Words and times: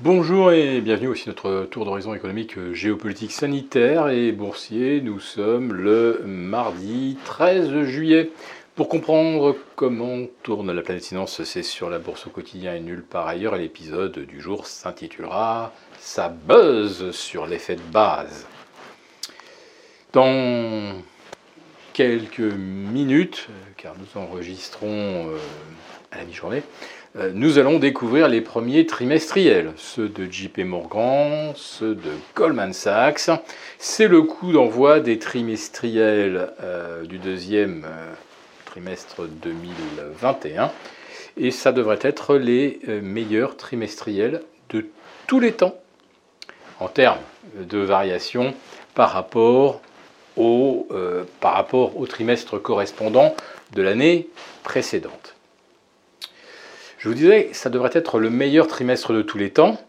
Bonjour 0.00 0.52
et 0.52 0.80
bienvenue 0.80 1.08
aussi 1.08 1.28
notre 1.28 1.66
tour 1.68 1.84
d'horizon 1.84 2.14
économique, 2.14 2.56
euh, 2.56 2.72
géopolitique, 2.72 3.32
sanitaire 3.32 4.10
et 4.10 4.30
boursier. 4.30 5.00
Nous 5.00 5.18
sommes 5.18 5.72
le 5.72 6.22
mardi 6.24 7.18
13 7.24 7.82
juillet. 7.82 8.30
Pour 8.76 8.88
comprendre 8.88 9.56
comment 9.74 10.18
tourne 10.44 10.70
la 10.70 10.82
planète 10.82 11.04
finance, 11.04 11.42
c'est 11.42 11.64
sur 11.64 11.90
la 11.90 11.98
bourse 11.98 12.28
au 12.28 12.30
quotidien 12.30 12.76
et 12.76 12.80
nulle 12.80 13.02
part 13.02 13.26
ailleurs. 13.26 13.56
Et 13.56 13.58
l'épisode 13.58 14.20
du 14.20 14.40
jour 14.40 14.68
s'intitulera 14.68 15.72
Ça 15.98 16.28
buzz 16.28 17.10
sur 17.10 17.48
l'effet 17.48 17.74
de 17.74 17.92
base. 17.92 18.46
Dans 20.12 20.94
quelques 21.98 22.38
minutes, 22.38 23.48
car 23.76 23.92
nous 23.98 24.22
enregistrons 24.22 24.86
euh, 24.86 25.36
à 26.12 26.18
la 26.18 26.24
mi-journée, 26.26 26.62
euh, 27.16 27.32
nous 27.34 27.58
allons 27.58 27.80
découvrir 27.80 28.28
les 28.28 28.40
premiers 28.40 28.86
trimestriels, 28.86 29.72
ceux 29.74 30.08
de 30.08 30.30
JP 30.30 30.58
Morgan, 30.58 31.52
ceux 31.56 31.96
de 31.96 32.12
Goldman 32.36 32.72
Sachs. 32.72 33.30
C'est 33.80 34.06
le 34.06 34.22
coup 34.22 34.52
d'envoi 34.52 35.00
des 35.00 35.18
trimestriels 35.18 36.52
euh, 36.62 37.02
du 37.02 37.18
deuxième 37.18 37.84
euh, 37.84 38.12
trimestre 38.64 39.22
2021. 39.26 40.70
Et 41.36 41.50
ça 41.50 41.72
devrait 41.72 41.98
être 42.02 42.36
les 42.36 42.78
meilleurs 43.02 43.56
trimestriels 43.56 44.42
de 44.70 44.86
tous 45.26 45.40
les 45.40 45.50
temps 45.50 45.74
en 46.78 46.86
termes 46.86 47.18
de 47.58 47.78
variation 47.78 48.54
par 48.94 49.10
rapport 49.10 49.82
au, 50.38 50.88
par 51.40 51.54
rapport 51.54 51.98
au 51.98 52.06
trimestre 52.06 52.58
correspondant 52.58 53.34
de 53.72 53.82
l'année 53.82 54.28
précédente. 54.62 55.34
Je 56.98 57.08
vous 57.08 57.14
disais, 57.14 57.50
ça 57.52 57.70
devrait 57.70 57.90
être 57.92 58.18
le 58.18 58.28
meilleur 58.28 58.66
trimestre 58.66 59.12
de 59.12 59.22
tous 59.22 59.38
les 59.38 59.50
temps, 59.50 59.80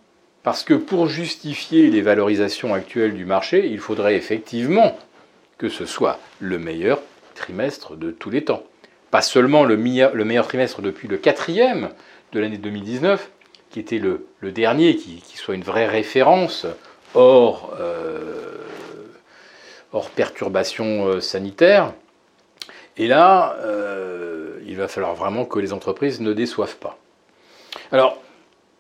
parce 0.44 0.64
que 0.64 0.76
pour 0.76 1.08
justifier 1.08 1.90
les 1.90 2.02
valorisations 2.02 2.74
actuelles 2.74 3.16
du 3.16 3.26
marché, 3.26 3.68
il 3.68 3.80
faudrait 3.80 4.16
effectivement 4.16 4.98
que 5.58 5.70
ce 5.70 5.86
soit 5.86 6.20
le 6.40 6.60
meilleur 6.60 7.02
trimestre 7.36 7.96
de 7.96 8.12
tous 8.12 8.30
les 8.30 8.44
temps. 8.44 8.64
Pas 9.12 9.22
seulement 9.22 9.64
le 9.64 9.76
meilleur, 9.76 10.48
trimestre 10.48 10.82
depuis 10.82 11.08
le 11.08 11.18
quatrième 11.18 11.90
de 12.32 12.40
l'année 12.40 12.60
2019, 12.60 13.32
qui 13.72 13.80
était 13.80 13.98
le, 14.00 14.26
dernier, 14.52 14.96
qui, 14.96 15.22
soit 15.36 15.56
une 15.56 15.64
vraie 15.64 15.88
référence 15.88 16.68
hors, 17.16 17.74
euh, 17.80 18.58
hors 19.94 20.10
perturbation 20.10 21.08
euh, 21.08 21.20
sanitaire. 21.20 21.94
Et 22.98 23.08
là, 23.08 23.56
euh, 23.60 24.60
il 24.66 24.76
va 24.76 24.88
falloir 24.88 25.16
vraiment 25.16 25.46
que 25.46 25.60
les 25.60 25.74
entreprises 25.74 26.20
ne 26.20 26.34
déçoivent 26.34 26.78
pas. 26.78 26.98
Alors, 27.92 28.18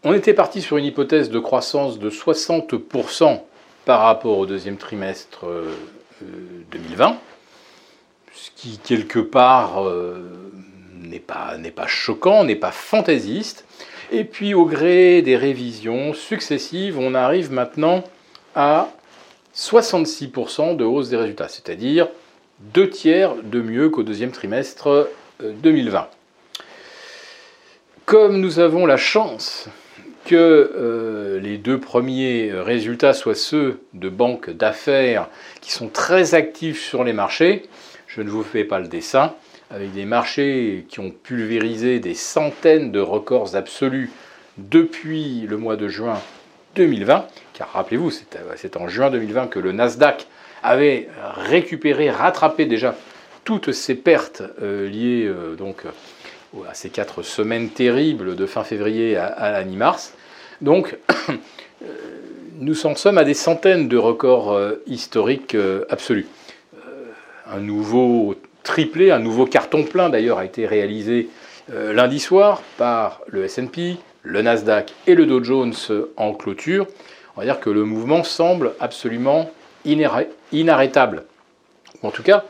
on 0.03 0.13
était 0.13 0.33
parti 0.33 0.61
sur 0.61 0.77
une 0.77 0.85
hypothèse 0.85 1.29
de 1.29 1.39
croissance 1.39 1.99
de 1.99 2.09
60% 2.09 3.41
par 3.85 4.01
rapport 4.01 4.37
au 4.37 4.45
deuxième 4.45 4.77
trimestre 4.77 5.45
2020, 6.71 7.07
euh, 7.07 7.13
ce 8.33 8.51
qui 8.55 8.77
quelque 8.77 9.19
part 9.19 9.83
n'est 11.01 11.19
pas 11.19 11.87
choquant, 11.87 12.43
n'est 12.43 12.55
pas 12.55 12.71
fantaisiste. 12.71 13.65
Et 14.11 14.23
puis 14.23 14.53
au 14.53 14.65
gré 14.65 15.21
des 15.21 15.37
révisions 15.37 16.13
successives, 16.13 16.97
on 16.97 17.13
arrive 17.13 17.51
maintenant 17.51 18.03
à 18.55 18.89
66% 19.55 20.75
de 20.75 20.83
hausse 20.83 21.09
des 21.09 21.17
résultats, 21.17 21.47
c'est-à-dire 21.47 22.07
deux 22.59 22.89
tiers 22.89 23.35
de 23.43 23.61
mieux 23.61 23.89
qu'au 23.89 24.03
deuxième 24.03 24.31
trimestre 24.31 25.09
2020. 25.41 25.99
Euh, 25.99 26.63
comme 28.05 28.39
nous 28.39 28.59
avons 28.59 28.85
la 28.85 28.97
chance 28.97 29.69
que 30.25 30.35
euh, 30.35 31.39
les 31.39 31.57
deux 31.57 31.79
premiers 31.79 32.51
résultats 32.53 33.13
soient 33.13 33.35
ceux 33.35 33.81
de 33.93 34.09
banques 34.09 34.49
d'affaires 34.49 35.29
qui 35.61 35.71
sont 35.71 35.87
très 35.87 36.33
actifs 36.33 36.81
sur 36.81 37.03
les 37.03 37.13
marchés, 37.13 37.63
je 38.07 38.21
ne 38.21 38.29
vous 38.29 38.43
fais 38.43 38.63
pas 38.63 38.79
le 38.79 38.87
dessin, 38.87 39.35
avec 39.71 39.93
des 39.93 40.05
marchés 40.05 40.85
qui 40.89 40.99
ont 40.99 41.11
pulvérisé 41.11 41.99
des 41.99 42.15
centaines 42.15 42.91
de 42.91 42.99
records 42.99 43.55
absolus 43.55 44.11
depuis 44.57 45.41
le 45.41 45.57
mois 45.57 45.75
de 45.75 45.87
juin 45.87 46.19
2020, 46.75 47.27
car 47.53 47.71
rappelez-vous, 47.73 48.11
c'est 48.11 48.77
en 48.77 48.87
juin 48.87 49.09
2020 49.09 49.47
que 49.47 49.59
le 49.59 49.71
Nasdaq 49.71 50.27
avait 50.63 51.09
récupéré, 51.35 52.09
rattrapé 52.09 52.65
déjà 52.65 52.95
toutes 53.43 53.71
ces 53.71 53.95
pertes 53.95 54.43
euh, 54.61 54.87
liées 54.87 55.25
euh, 55.25 55.55
donc 55.55 55.85
à 56.67 56.73
ces 56.73 56.89
quatre 56.89 57.21
semaines 57.21 57.69
terribles 57.69 58.35
de 58.35 58.45
fin 58.45 58.63
février 58.63 59.17
à, 59.17 59.27
à 59.27 59.63
mars 59.63 60.13
Donc, 60.61 60.97
euh, 61.29 61.85
nous 62.55 62.85
en 62.85 62.95
sommes 62.95 63.17
à 63.17 63.23
des 63.23 63.33
centaines 63.33 63.87
de 63.87 63.97
records 63.97 64.51
euh, 64.51 64.83
historiques 64.87 65.55
euh, 65.55 65.85
absolus. 65.89 66.27
un 67.51 67.59
nouveau 67.59 68.35
triplé, 68.63 69.11
un 69.11 69.19
nouveau 69.19 69.45
carton 69.45 69.83
plein 69.83 70.09
d'ailleurs 70.09 70.37
a 70.37 70.45
été 70.45 70.67
réalisé 70.67 71.29
lundi 71.71 72.19
soir 72.19 72.63
par 72.77 73.21
le 73.27 73.43
S&P, 73.43 73.97
le 74.23 74.41
Nasdaq 74.41 74.93
et 75.07 75.15
le 75.15 75.25
Dow 75.25 75.43
Jones 75.43 75.73
en 76.17 76.33
clôture. 76.33 76.87
On 77.35 77.41
va 77.41 77.45
dire 77.45 77.59
que 77.59 77.69
le 77.69 77.83
mouvement 77.83 78.23
semble 78.23 78.73
absolument 78.79 79.49
inarrêtable. 79.85 81.23
En 82.03 82.11
tout 82.11 82.23
cas, 82.23 82.45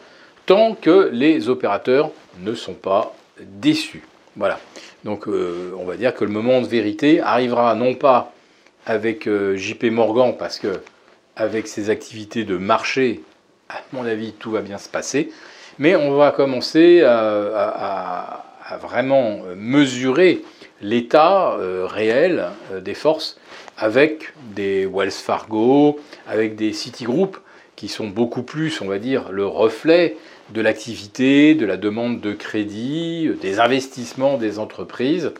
tant 0.45 0.75
que 0.75 1.09
les 1.11 1.49
opérateurs 1.49 2.11
ne 2.39 2.53
sont 2.53 2.73
pas 2.73 3.15
déçu. 3.39 4.03
Voilà. 4.35 4.59
Donc 5.03 5.27
euh, 5.27 5.73
on 5.77 5.85
va 5.85 5.95
dire 5.95 6.13
que 6.13 6.25
le 6.25 6.31
moment 6.31 6.61
de 6.61 6.67
vérité 6.67 7.21
arrivera 7.21 7.75
non 7.75 7.93
pas 7.93 8.31
avec 8.85 9.27
euh, 9.27 9.55
JP 9.55 9.85
Morgan, 9.85 10.35
parce 10.37 10.59
que 10.59 10.81
avec 11.35 11.67
ses 11.67 11.89
activités 11.89 12.43
de 12.43 12.57
marché, 12.57 13.21
à 13.69 13.81
mon 13.93 14.05
avis, 14.05 14.33
tout 14.33 14.51
va 14.51 14.61
bien 14.61 14.77
se 14.77 14.89
passer, 14.89 15.31
mais 15.77 15.95
on 15.95 16.15
va 16.15 16.31
commencer 16.31 17.01
à, 17.01 18.45
vraiment 18.81 19.39
mesurer 19.55 20.43
l'état 20.81 21.53
euh, 21.53 21.85
réel 21.85 22.47
des 22.81 22.93
forces 22.93 23.37
avec 23.77 24.33
des 24.55 24.85
Wells 24.85 25.11
Fargo, 25.11 25.99
avec 26.27 26.55
des 26.55 26.73
Citigroup, 26.73 27.37
qui 27.75 27.87
sont 27.87 28.07
beaucoup 28.07 28.43
plus, 28.43 28.81
on 28.81 28.87
va 28.87 28.99
dire, 28.99 29.31
le 29.31 29.45
reflet 29.45 30.17
de 30.49 30.61
l'activité, 30.61 31.55
de 31.55 31.65
la 31.65 31.77
demande 31.77 32.19
de 32.19 32.33
crédit, 32.33 33.29
des 33.41 33.59
investissements 33.59 34.37
des 34.37 34.59
entreprises. 34.59 35.31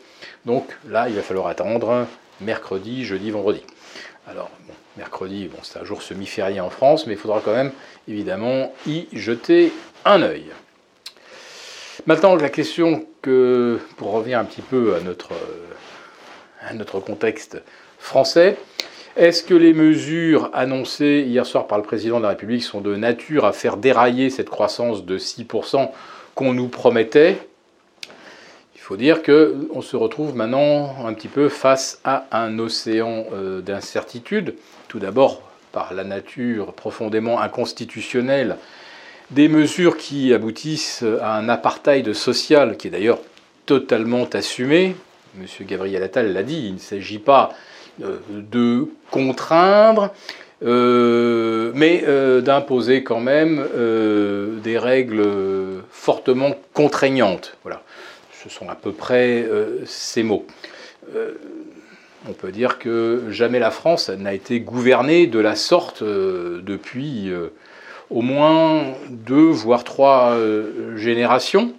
Donc 0.46 0.64
là, 0.88 1.08
il 1.08 1.14
va 1.14 1.22
falloir 1.22 1.48
attendre 1.48 2.06
mercredi, 2.40 3.04
jeudi, 3.04 3.30
vendredi. 3.30 3.60
Alors, 4.26 4.50
mercredi, 4.96 5.48
bon, 5.48 5.58
c'est 5.62 5.78
un 5.78 5.84
jour 5.84 6.02
semi-férié 6.02 6.60
en 6.60 6.70
France, 6.70 7.06
mais 7.06 7.12
il 7.14 7.18
faudra 7.18 7.42
quand 7.44 7.52
même, 7.52 7.72
évidemment, 8.08 8.72
y 8.86 9.06
jeter 9.12 9.72
un 10.04 10.22
œil. 10.22 10.46
Maintenant, 12.06 12.34
la 12.34 12.48
question 12.48 13.04
que, 13.20 13.78
pour 13.96 14.12
revenir 14.12 14.38
un 14.38 14.44
petit 14.44 14.62
peu 14.62 14.94
à 14.94 15.00
notre, 15.00 15.30
à 16.66 16.72
notre 16.72 16.98
contexte 16.98 17.62
français, 17.98 18.56
est-ce 19.16 19.42
que 19.42 19.54
les 19.54 19.74
mesures 19.74 20.50
annoncées 20.54 21.24
hier 21.26 21.44
soir 21.44 21.66
par 21.66 21.76
le 21.76 21.84
président 21.84 22.18
de 22.18 22.22
la 22.22 22.30
République 22.30 22.62
sont 22.62 22.80
de 22.80 22.96
nature 22.96 23.44
à 23.44 23.52
faire 23.52 23.76
dérailler 23.76 24.30
cette 24.30 24.48
croissance 24.48 25.04
de 25.04 25.18
6% 25.18 25.90
qu'on 26.34 26.54
nous 26.54 26.68
promettait? 26.68 27.36
Il 28.76 28.80
faut 28.80 28.96
dire 28.96 29.22
qu'on 29.22 29.82
se 29.82 29.96
retrouve 29.96 30.34
maintenant 30.34 31.06
un 31.06 31.12
petit 31.12 31.28
peu 31.28 31.48
face 31.48 32.00
à 32.04 32.26
un 32.32 32.58
océan 32.58 33.26
euh, 33.32 33.60
d'incertitude. 33.60 34.54
Tout 34.88 35.00
d'abord 35.00 35.42
par 35.70 35.92
la 35.92 36.04
nature 36.04 36.72
profondément 36.72 37.40
inconstitutionnelle 37.40 38.56
des 39.30 39.48
mesures 39.48 39.96
qui 39.96 40.34
aboutissent 40.34 41.04
à 41.20 41.36
un 41.36 41.48
apartheid 41.48 42.12
social 42.12 42.76
qui 42.76 42.88
est 42.88 42.90
d'ailleurs 42.90 43.20
totalement 43.66 44.28
assumé. 44.32 44.96
Monsieur 45.36 45.64
Gabriel 45.64 46.02
Attal 46.02 46.32
l'a 46.32 46.42
dit, 46.42 46.66
il 46.66 46.74
ne 46.74 46.78
s'agit 46.78 47.20
pas 47.20 47.54
euh, 48.02 48.18
de 48.30 48.88
contraindre, 49.10 50.12
euh, 50.64 51.70
mais 51.74 52.02
euh, 52.06 52.40
d'imposer 52.40 53.04
quand 53.04 53.20
même 53.20 53.64
des 54.62 54.78
règles 54.78 55.24
fortement 55.90 56.54
contraignantes. 56.74 57.56
Voilà, 57.62 57.82
ce 58.42 58.48
sont 58.48 58.68
à 58.68 58.74
peu 58.74 58.92
près 58.92 59.46
ces 59.86 60.22
mots. 60.22 60.46
on 62.28 62.32
peut 62.32 62.50
dire 62.50 62.78
que 62.78 63.24
jamais 63.30 63.58
la 63.58 63.70
France 63.70 64.10
n'a 64.10 64.34
été 64.34 64.60
gouvernée 64.60 65.26
de 65.26 65.38
la 65.38 65.54
sorte 65.54 66.02
depuis 66.02 67.30
au 68.10 68.22
moins 68.22 68.84
deux, 69.08 69.50
voire 69.50 69.84
trois 69.84 70.36
générations. 70.96 71.72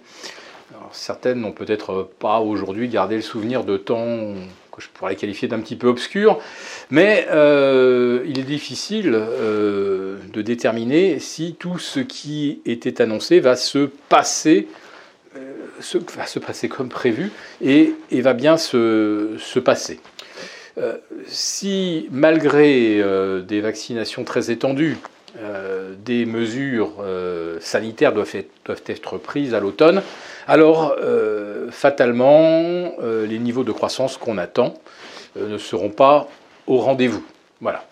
certaines 0.92 1.40
n'ont 1.40 1.52
peut-être 1.52 2.08
pas 2.18 2.40
aujourd'hui 2.40 2.88
gardé 2.88 3.16
le 3.16 3.22
souvenir 3.22 3.64
de 3.64 3.76
temps 3.76 4.34
que 4.72 4.82
je 4.82 4.88
pourrais 4.88 5.16
qualifier 5.16 5.48
d'un 5.48 5.60
petit 5.60 5.76
peu 5.76 5.86
obscur, 5.86 6.40
mais 6.90 7.26
euh, 7.30 8.24
il 8.26 8.38
est 8.38 8.44
difficile 8.44 9.12
euh, 9.14 10.16
de 10.32 10.42
déterminer 10.42 11.18
si 11.18 11.54
tout 11.58 11.78
ce 11.78 12.00
qui 12.00 12.60
était 12.64 13.02
annoncé 13.02 13.40
va 13.40 13.54
se 13.54 13.90
passer, 14.08 14.68
euh, 15.36 16.00
va 16.16 16.26
se 16.26 16.38
passer 16.38 16.68
comme 16.68 16.88
prévu 16.88 17.30
et, 17.60 17.94
va 18.12 18.32
bien 18.32 18.56
se, 18.56 19.58
passer. 19.58 20.00
si 21.26 22.08
malgré 22.10 23.02
des 23.46 23.60
vaccinations 23.60 24.24
très 24.24 24.50
étendues, 24.50 24.96
des 26.04 26.26
mesures 26.26 26.92
sanitaires 27.60 28.12
doivent 28.12 28.36
être, 28.86 29.18
prises 29.18 29.54
à 29.54 29.60
l'automne, 29.60 30.02
alors 30.46 30.96
fatalement, 31.70 32.92
les 33.02 33.38
niveaux 33.38 33.64
de 33.64 33.72
croissance 33.72 34.16
qu'on 34.16 34.38
attend 34.38 34.74
ne 35.36 35.58
seront 35.58 35.90
pas 35.90 36.28
au 36.66 36.78
rendez-vous. 36.78 37.24
Voilà. 37.62 37.84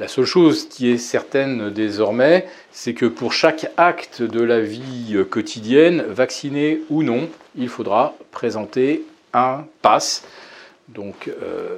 La 0.00 0.08
seule 0.08 0.24
chose 0.24 0.68
qui 0.68 0.90
est 0.90 0.98
certaine 0.98 1.70
désormais, 1.70 2.48
c'est 2.72 2.92
que 2.92 3.06
pour 3.06 3.32
chaque 3.32 3.70
acte 3.76 4.20
de 4.20 4.42
la 4.42 4.60
vie 4.60 5.16
quotidienne, 5.30 6.02
vacciné 6.08 6.80
ou 6.90 7.04
non, 7.04 7.28
il 7.56 7.68
faudra 7.68 8.16
présenter 8.32 9.04
un 9.32 9.64
pass. 9.80 10.24
Donc, 10.88 11.28
euh, 11.28 11.76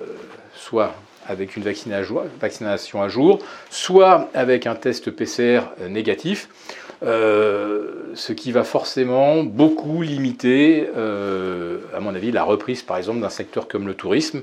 soit 0.54 0.94
avec 1.28 1.56
une 1.56 1.62
vaccination 1.62 3.02
à 3.02 3.08
jour, 3.08 3.38
soit 3.70 4.28
avec 4.34 4.66
un 4.66 4.74
test 4.74 5.10
PCR 5.10 5.60
négatif, 5.88 6.48
euh, 7.02 8.12
ce 8.14 8.32
qui 8.32 8.52
va 8.52 8.64
forcément 8.64 9.42
beaucoup 9.42 10.02
limiter, 10.02 10.88
euh, 10.96 11.78
à 11.94 12.00
mon 12.00 12.14
avis, 12.14 12.32
la 12.32 12.44
reprise 12.44 12.82
par 12.82 12.96
exemple 12.96 13.20
d'un 13.20 13.28
secteur 13.28 13.68
comme 13.68 13.86
le 13.86 13.94
tourisme, 13.94 14.42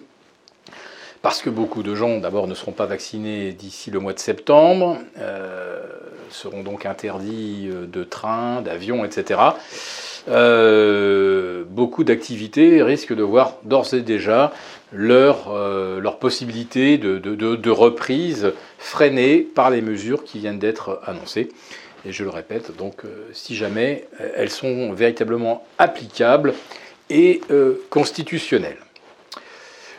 parce 1.21 1.41
que 1.41 1.49
beaucoup 1.49 1.83
de 1.83 1.93
gens, 1.93 2.17
d'abord, 2.17 2.47
ne 2.47 2.55
seront 2.55 2.71
pas 2.71 2.87
vaccinés 2.87 3.51
d'ici 3.51 3.91
le 3.91 3.99
mois 3.99 4.13
de 4.13 4.19
septembre, 4.19 4.97
euh, 5.19 5.81
seront 6.29 6.63
donc 6.63 6.85
interdits 6.85 7.69
euh, 7.71 7.85
de 7.85 8.03
trains, 8.03 8.61
d'avions, 8.61 9.05
etc. 9.05 9.39
Euh, 10.29 11.63
beaucoup 11.67 12.03
d'activités 12.03 12.83
risquent 12.83 13.15
de 13.15 13.23
voir 13.23 13.57
d'ores 13.63 13.93
et 13.93 14.01
déjà 14.01 14.53
leur, 14.93 15.51
leur 15.99 16.19
possibilité 16.19 16.97
de, 16.97 17.17
de, 17.17 17.69
reprise 17.69 18.51
freinée 18.77 19.39
par 19.39 19.69
les 19.69 19.81
mesures 19.81 20.23
qui 20.23 20.39
viennent 20.39 20.59
d'être 20.59 21.01
annoncées. 21.05 21.49
Et 22.05 22.11
je 22.11 22.23
le 22.23 22.29
répète, 22.29 22.75
donc 22.77 23.03
si 23.31 23.55
jamais 23.55 24.05
elles 24.35 24.49
sont 24.49 24.91
véritablement 24.91 25.65
applicables 25.77 26.53
et 27.09 27.41
constitutionnelles. 27.89 28.79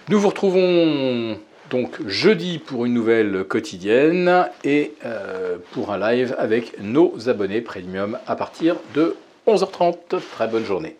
Nous 0.08 0.20
vous 0.20 0.28
retrouvons 0.28 1.38
donc 1.70 2.06
jeudi 2.06 2.58
pour 2.58 2.84
une 2.84 2.92
nouvelle 2.92 3.44
quotidienne 3.44 4.46
et 4.62 4.92
euh, 5.06 5.56
pour 5.72 5.90
un 5.90 5.98
live 5.98 6.34
avec 6.38 6.78
nos 6.80 7.30
abonnés 7.30 7.62
premium 7.62 8.19
à 8.26 8.36
partir 8.36 8.76
de 8.94 9.16
11h30. 9.46 10.20
Très 10.32 10.48
bonne 10.48 10.64
journée. 10.64 10.96